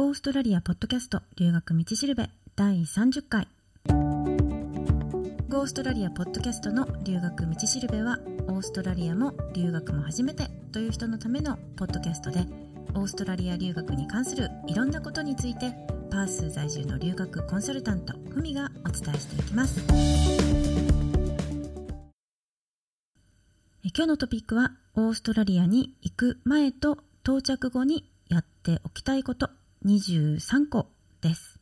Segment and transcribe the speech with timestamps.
[0.00, 3.46] ゴーストラリアポッドキャスト留学道しるべ第30回
[5.50, 8.18] ゴーストラリアポッドキャストの留学道しるべは
[8.48, 12.46] オーストラリアも留学も初めてという人のためのポッドキャストで
[12.94, 15.70] オーストラリア留学に関するいろんなことについて
[16.10, 19.84] パース在住の留学コンサルタントふみがお伝えしていきます。
[23.84, 29.50] 今日のトピックはオーストラリアに行く前と到着後にやっておきたいこと。
[29.86, 30.88] 23個
[31.22, 31.58] です。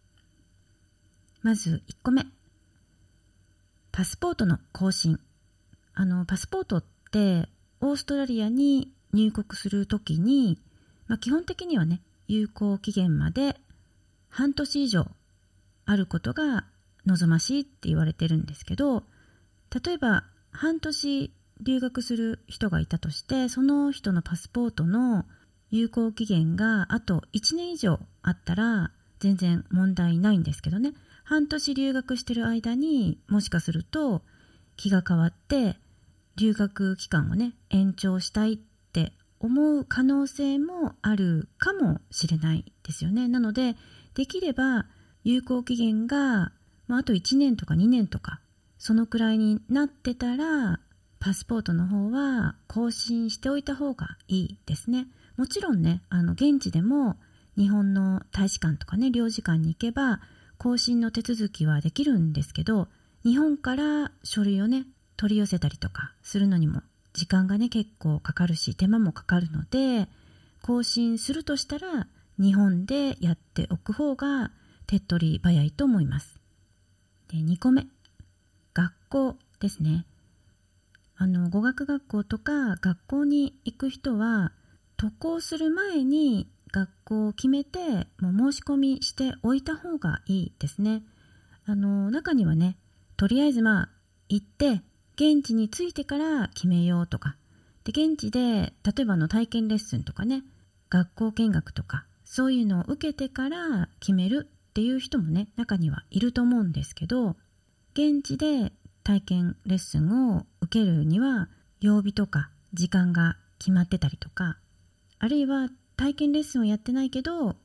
[1.42, 2.26] まず1個目。
[3.92, 5.20] パスポートの更新。
[5.94, 7.48] あの、パスポートって
[7.80, 10.58] オーストラリアに入国するときに、
[11.06, 13.56] まあ、基本的にはね、有効期限まで
[14.28, 15.06] 半年以上
[15.86, 16.64] あることが
[17.06, 19.04] 望ましいって言われてるんですけど、
[19.84, 25.24] 例えば半年留学する人がいたとして、その人のパスポートの
[25.70, 30.92] 有効期限があと1年以上あったら全然問題ないんですけどね
[31.24, 34.22] 半年留学してる間にもしかすると
[34.76, 35.76] 気が変わって
[36.36, 38.58] 留学期間をね延長したいっ
[38.92, 43.76] て思う可能性もあるかもしれないですよねなので
[44.14, 44.86] できれば
[45.24, 46.52] 有効期限が、
[46.86, 48.40] まあ、あと1年とか2年とか
[48.78, 50.80] そのくらいになってたら
[51.20, 55.08] パスポートの方は更新しておいた方がいいですね。
[55.38, 57.16] もちろんねあの現地でも
[57.56, 60.20] 日本の大使館とかね領事館に行けば
[60.58, 62.88] 更新の手続きはできるんですけど
[63.24, 64.84] 日本から書類をね
[65.16, 70.08] 取り寄せたりとかするのにも時間がね結構かかるし手間もかかるので
[70.62, 72.08] 更新するとしたら
[72.40, 74.50] 日本でやっておく方が
[74.88, 76.40] 手っ取り早いと思います。
[77.28, 77.86] で2個目
[78.74, 80.04] 学校ですね。
[81.16, 84.52] あの語学学校とか学校に行く人は
[84.98, 91.04] 渡航する前に学校を決めてもう申し込みしておいた方がいいですね。
[91.64, 92.76] あの中にはね
[93.16, 93.88] とりあえずまあ
[94.28, 94.82] 行って
[95.14, 97.36] 現地に着いてから決めようとか
[97.84, 100.42] で現地で例えばの体験レッスンとかね
[100.90, 107.36] 学校見学とかそういうのを受けてから決めるっていう人もね中にはいると思うんですけど
[107.92, 108.72] 現地で
[109.04, 111.48] 体験レッスンを受けるには
[111.80, 114.58] 曜日とか時間が決まってたりとか
[115.18, 117.56] あるいは体験レッスンをやってないけど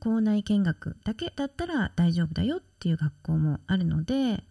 [0.00, 4.42] 校内見学だけだったら大丈夫だよっていう学校もあるので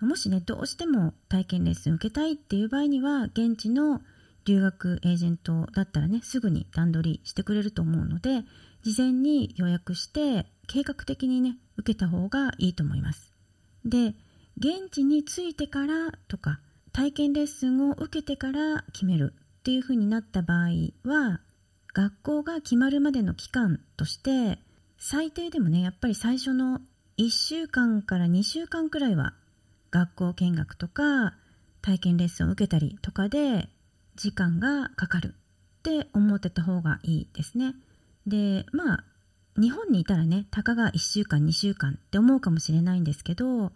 [0.00, 4.00] もしねどうしても体験レッスン受けたいっていう場合には現地の
[4.44, 8.42] 留学エージェントだったらねすぐに段取りしてくれると思うので
[8.82, 13.32] 事前に予約して計画的にね受けた方がいいと思います。
[13.84, 14.14] で
[14.58, 16.60] 現地に着いてからとか
[16.92, 20.68] 体験レッスンを受けてから決めるっていう風になった場合
[21.04, 21.40] は
[21.94, 24.58] 学校が決まるまでの期間として
[24.98, 26.80] 最低でもねやっぱり最初の
[27.18, 29.34] 1週間から2週間くらいは
[29.90, 31.34] 学校見学とか
[31.82, 33.68] 体験レッスンを受けたりとかで
[34.16, 37.74] 時間がかかるって思ってた方がいいですね。
[38.26, 39.04] でまあ
[39.60, 43.72] 日本にいたらねたかが1週間2週間って思うかもしれないんですけど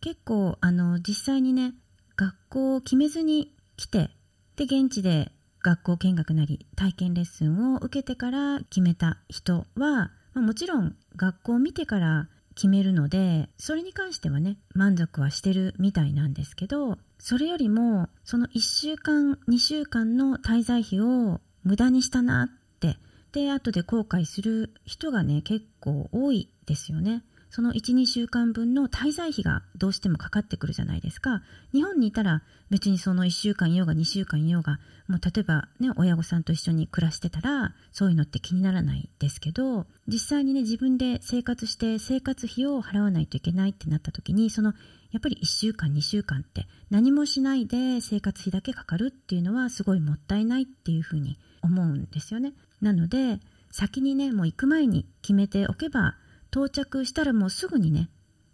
[0.00, 1.72] 結構あの実際にね
[2.16, 4.10] 学校を決めずに来て
[4.56, 5.32] で現地で
[5.64, 22.48] 学校見学なり体験レッスンを受けてから決めた人は、まあ、もちろん学校を見てから決めるのでそれに関してはね満足はしてるみたいなんですけどそれよりもその1週間2週間の滞在費を無駄にしたなっ
[22.78, 22.98] て
[23.32, 27.24] で後で後悔する人がね結構多いですよね。
[27.54, 31.40] その1、2週間分の滞在費がどうしてもかかってくるじゃないですか。
[31.72, 44.74] 日本にいたら別にその1週間いようが2週間いようが、もう例えばね、親御さんと一緒に暮らしてたら、そういうのって気にならないですけど、実際にね、自分で生活して生活費を払わないといけないってなった時に、その
[45.12, 52.52] やっぱり1週間2週間って何もしないで生活費だけかかるっていうのはすごいもったいないっていうふうに思うんですよね。
[52.80, 53.38] なので
[53.70, 56.16] 先にねもう行く前に決めておけば
[56.54, 58.08] 到着したらもうすぐにね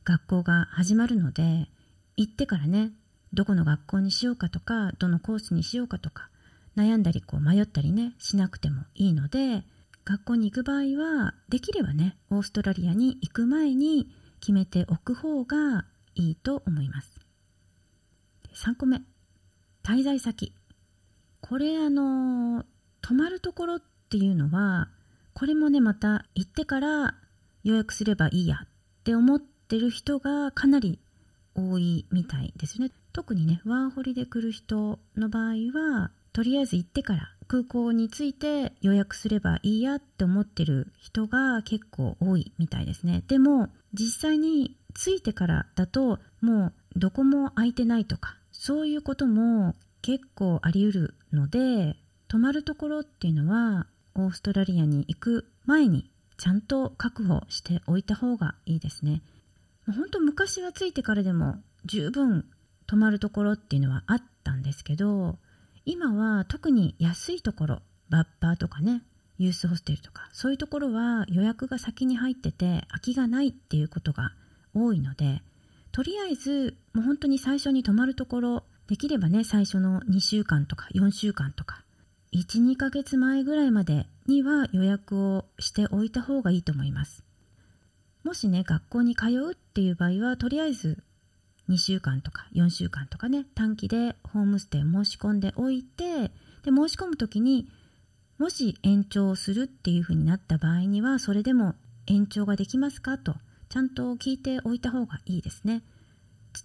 [0.04, 1.68] 学校が始まるので
[2.16, 2.92] 行ってからね
[3.34, 6.30] どこの学校にしようかとかどのコースにしようかとか
[6.78, 9.64] 悩んだりこう迷ったりねしなくてもいいので
[10.06, 14.08] 学校に行く場合はできればねオーストラリアに行く前に
[14.40, 17.20] 決めておく方がいいと思います。
[18.54, 19.02] 3個目。
[19.82, 20.54] 滞在先。
[21.42, 22.64] これあの
[23.02, 24.88] 泊まるところっていうのは
[25.34, 27.14] これもねまた行ってから
[27.64, 28.68] 予約すればいいやっ
[29.04, 30.98] て思ってる人がかなり
[31.54, 32.90] 多いみたいですね。
[33.12, 51.96] 特にね、ワーホリで来る人の場合は、とりあえず行ってから空港に着いて予約すればいいやって思ってる人が結構多いみたいですねでも実際に着いてからだともうどこも空いてないとかそういうことも結構あり得るので
[52.28, 56.09] 泊まるところっていうのはオーストラリアに行く前に
[56.40, 59.20] ちゃんと確保しておいた方がいいですね。
[59.86, 62.46] 本当昔は着いてからでも十分
[62.86, 65.38] 泊まるところっていうのはあったんですけど
[65.84, 69.02] 今は特に安いところバッパーとかね
[69.38, 74.32] ユースホステルとかそういうところは予約が先に入ってて空きがないっていうことが
[74.74, 75.42] 多いので
[75.92, 81.82] とりあえずもう本当に最初に泊まるところできればね最初の2週間とか4週間とか
[82.32, 87.24] 12ヶ月前ぐらいまでには予約をしておいた方がいいと思います。
[88.22, 91.02] もしね学校に通うっていう場合はとりあえず
[91.68, 96.30] 2週間とか4週間とかね短期でホームステイ申し込んでおいて
[96.62, 97.68] で申し込む時に
[98.38, 101.74] もし延長するっていうふうになった場合にはそれでも
[102.06, 103.34] 延長ができますかと
[103.68, 105.82] ちゃんと聞いておいた方がいいですね。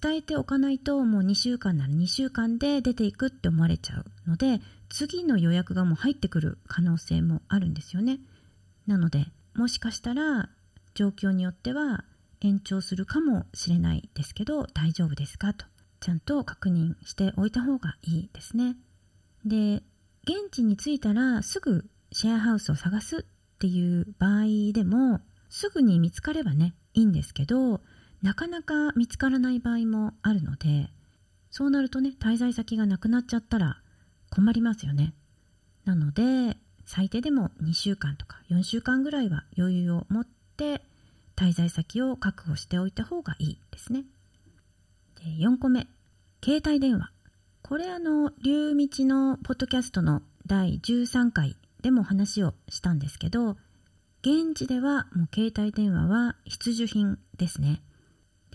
[0.02, 8.20] 伝えておかないともう2週間なら2週間で出ていくって思われちゃうので次の予約がもう入ってくる可能性もあるんですよね。
[8.88, 10.50] なのでもしかしたら
[10.94, 12.04] 状況によっては
[12.42, 15.54] 延長するかもしれないですけど大丈夫ですか？
[15.54, 15.66] と
[16.00, 18.76] ちゃんと確認しておいた方がいいですね。
[19.46, 19.84] で
[20.24, 27.82] 現地に着いたらすぐシェアハウスを探すっていう場合でもすぐに見つかればねいいんですけど
[28.26, 30.90] なかなか見つからない場合もあるので
[31.52, 33.78] そうなるとね滞在先がなくなっちゃったら
[34.32, 35.14] 困りますよね
[35.86, 36.58] なので
[36.88, 40.28] 最低でも2週間とか4週間ぐらいは余裕を持っ
[40.58, 40.82] て
[41.36, 44.06] 滞在先を確保しておいた方がいいですね。
[45.16, 45.88] で4個目、
[46.44, 47.12] 携帯電話。
[47.62, 53.58] これあの、流道のポッドキャストの第13回でも話をしたんですけど、
[54.22, 57.82] 現地ではもう携帯電話は必需品ですね。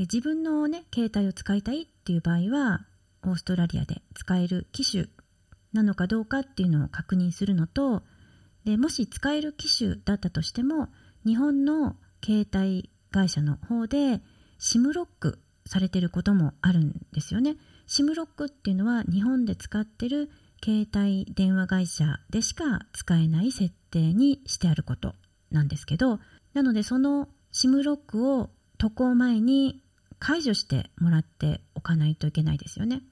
[0.01, 2.87] で自分のね、携帯を使いたいっていう場合は、
[3.23, 5.09] オーストラリアで使える機種
[5.75, 8.03] なのかどうかっていうのを確認するのと、
[8.65, 10.89] でもし使える機種だったとしても、
[11.27, 14.23] 日本の携帯会社の方で
[14.59, 17.57] SIM ロックされてることもあるんですよね。
[17.87, 20.31] SIM ロックっていうのは日本で使ってる
[20.65, 25.15] 携帯電話会社でしか使えない設定にしてあること
[25.51, 26.21] なんですけど
[26.55, 29.83] なのでその SIM ロックを渡航前に
[30.21, 33.03] 解除してもらっておかないといけないですよね。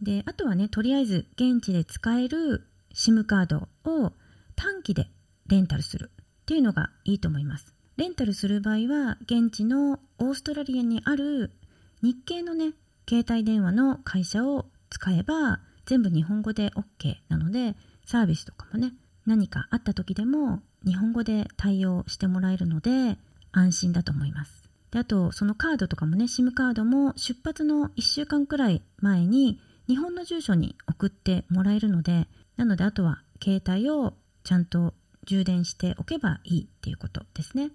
[0.00, 4.12] であとはねとりあえず現地で使える SIM カードを
[4.56, 5.10] 短期で
[5.46, 7.74] レンタルするっていうのがいいと思います。
[7.96, 11.50] レンタルする場合は現地のオーストラリアにある
[12.00, 12.72] 日系のね
[13.08, 17.76] 携帯電話の会社を使えば全部日本語で OK なので
[18.06, 18.92] サービスとかもね
[19.26, 23.18] 何かあった時でも日本語で対応してもらえるので
[23.52, 24.61] 安心だと思います
[24.92, 29.58] であとそのカードとかもね SIM カードも出発の1週間くらい前に
[29.88, 34.94] 日本の住所に送ってもらえるのでなのであとは携帯をちゃんと
[35.26, 37.70] 充電しておけばいいっていうことですね。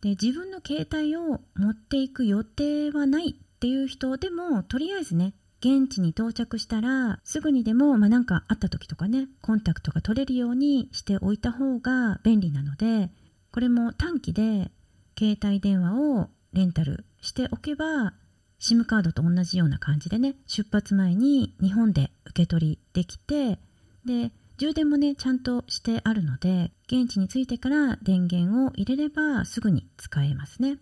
[0.00, 13.10] で自分の携帯を持っていく予定はないっていう人でもとりあえずね現地に到着したらすぐにでも、まあ、かあった時とかねコンタクトが取れるようにしておいた方が便利なので
[13.50, 14.70] これも短期で
[15.18, 18.14] 携帯電話をレンタルしておけば
[18.60, 23.58] SIM カードと同じような感じでね出発前に日本で受け取りできて
[24.04, 30.78] で充電もねちゃんとしてあるので現地に着いてから電源を入れればすぐに使えますね。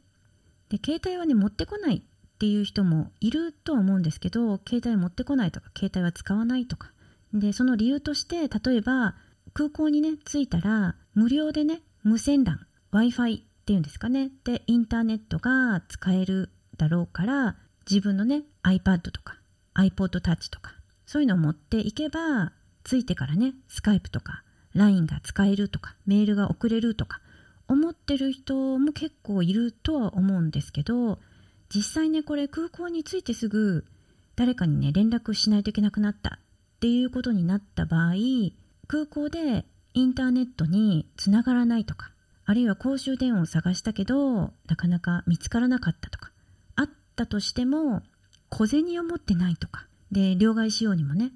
[0.70, 6.90] で携帯はね持ってこないっていう人もいるとは思うんですけど携帯持ってこないとか携帯は使わないとか。
[7.34, 9.14] でその理由として例えば
[9.52, 12.58] 空港にね着いたら無料でね無線 LAN
[12.92, 14.30] w i f i っていうんですかね。
[14.44, 17.56] でインターネットが使えるだろうから
[17.88, 19.38] 自分のね iPad とか
[19.74, 22.52] iPod Touch とかそういうのを持っていけば
[22.86, 27.20] ついてからね、スカイプとか LINE が使えるとか、メールが送れるとか、
[27.66, 31.18] 思ってる人も結構いるとは思うんですけど、
[31.68, 33.84] 実際ね、これ空港に着いてすぐ
[34.36, 36.38] 誰かにね、連絡しないといけなくなったっ
[36.78, 38.12] ていうことになった場合、
[38.86, 42.12] 空港でインターネットにつながらないとか、
[42.46, 46.30] あるいは公衆電話を探したけど、なかなか見つからなかったとか、
[46.76, 48.02] あったとしても、
[48.48, 51.32] 小銭を持ってないとか、で、両替しようにもね、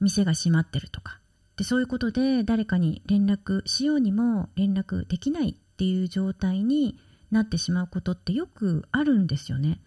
[0.00, 1.20] 店が閉まってるとか
[1.56, 6.98] でそういうことで誰かに連絡しようにも連絡できないっていう状態に
[7.30, 9.78] なってしまうことってよくあるんですよね。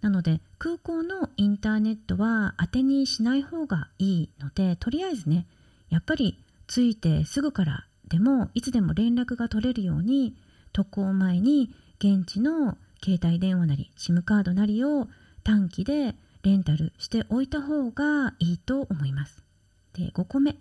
[0.00, 5.46] なので空港のインターネットは当てにしない方がいいのでとりあえずね
[5.90, 10.36] やっぱり着いてすぐからでもいつでも連絡が取れるように
[10.74, 15.08] 渡航前に現地の携帯電話なり SIM カードなりを
[15.44, 19.42] 短期でレンタルしておいた方がいいと思います。
[19.94, 20.56] で、5個目。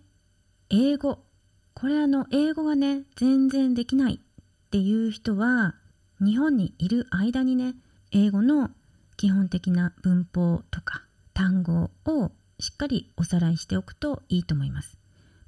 [0.69, 1.19] 英語。
[1.73, 5.75] これあの、英語がね、全然できないっていう人は、
[6.23, 7.75] 日本にいる間にね、
[8.11, 8.69] 英語の
[9.17, 11.03] 基本的な文法とか
[11.33, 14.97] 単語をしっかりおさらいしておくといいと思います。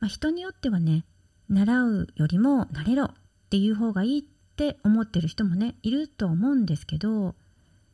[0.01, 1.05] まあ、人によってはね、
[1.53, 3.09] 習うよりも慣れろっ
[3.49, 4.23] ていう方がいいっ
[4.55, 7.35] て思ってる人もね、いると思うんですけど、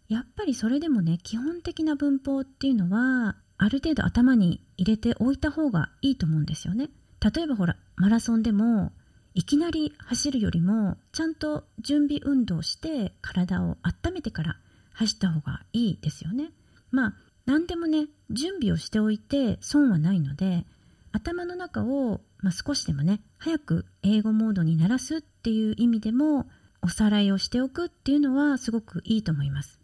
[0.07, 6.89] やっぱりそれでもね、基本的な文法っていうのは、ある程度頭に入れておいた方がいいと思うんですよね。
[7.21, 8.91] 例えばほら、マラソンでも、
[9.35, 14.57] いきなり走るよりも、ちゃんと準備運動して体を温めてから
[14.93, 16.51] 走った方がいいですよね。
[16.91, 17.13] まあ、
[17.45, 20.65] 何でもね、準備をしておいて損はないので、
[21.11, 26.47] 頭の中を、まあ、少しでもね、早く英語モードにならすっていう意味でも、
[26.81, 29.79] おさらいをしておくっていうのはすごくいいと思います。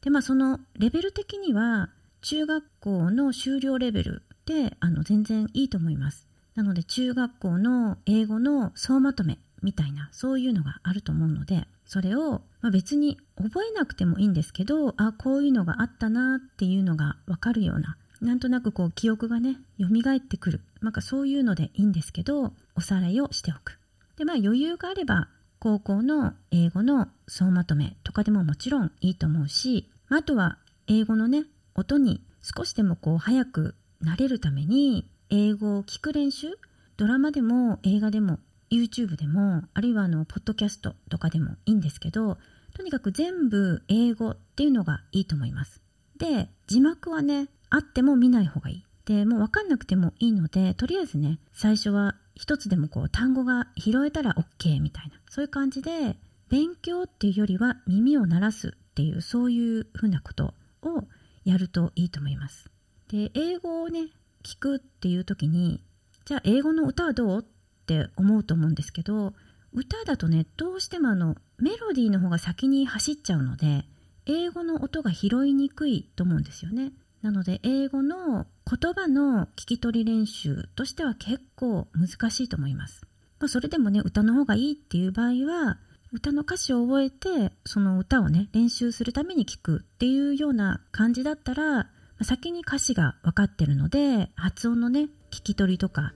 [0.00, 1.90] で、まあそのレベル的には、
[2.22, 6.26] 中学校の修了レベルであの全然いいと思います。
[6.54, 23.78] なので中学校の英語の総まとめみたいなそういうのがあると思うのでそれを、まあ、別に覚えなくてもいいんですけどあこういうのがあったなっていうのが分かるようななんとなくこう記憶がね蘇ってくるなんかそういうのでいいんですけどおさらいをしておく。
[24.16, 25.28] でまあ余裕があれば
[25.58, 36.48] 高校の英語の総まとめとかでももちろんいいと思うしあとは英語のね音に少しでもこう早くなれるために英語を聞く練習
[36.96, 38.38] ドラマでも映画でも
[38.70, 42.38] YouTube でもあるいはあのポッドキャストとかでもいいんですけど
[42.76, 45.80] とにかく全部英語っていうのがいいと思います。
[46.18, 48.84] で字幕はねあっても見ない方がいい。
[49.06, 56.16] でもう分かんなくてもいいのでとりあえずね最初は一つでもこう単語が拾えたら OK みたいなそういう感じで
[56.48, 61.04] 勉強っていうよりは耳を鳴らすっていうそういうふうなことを
[61.44, 62.70] やるといいと思います。
[63.08, 64.08] で英語をね
[64.42, 65.82] 聞くっていう時に
[66.24, 67.44] じゃあ英語の歌はどうっ
[67.86, 69.34] て思うと思うんですけど
[69.72, 73.84] 歌だとねどうしてもあのメロディーの方が先に走っちゃうので
[74.26, 76.92] 英語の音が拾いにくいと思うんですよね。
[77.24, 83.06] なので英語の言葉の聞き取り練習としては結構難しいと思います、
[83.40, 85.78] まあ、それでもね歌の方がいいっていう場合は
[86.12, 91.88] 歌の歌詞を覚えてその歌をね練習するために聞くっていうような感じだったら
[92.20, 96.12] 先に歌詞が分かってるので発音のね聞き取りとか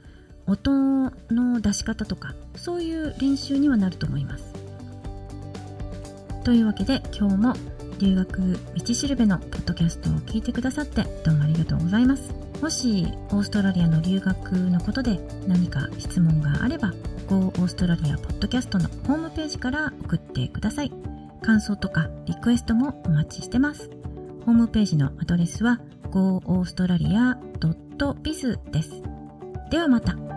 [0.46, 4.52] 音の出し方とかそういう練習にはなると思います。
[6.44, 7.54] というわけで今日も
[7.98, 16.92] 留学道しるべのポッドキャストを聞いてくださってどうもありがとうございますもしオーストラリアの留学のことで何か質問があれば
[17.28, 20.92] Go オーストラリアポッドキャストのホームページから送ってください
[21.42, 23.90] 感想とかリクエストもお待ちしてます
[24.44, 29.02] ホームページのアドレスは goaustralia.biz です。
[29.70, 30.27] ではまた。